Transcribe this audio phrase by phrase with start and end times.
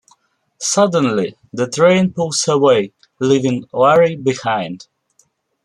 [0.57, 4.87] Suddenly the train pulls away, leaving Larry behind.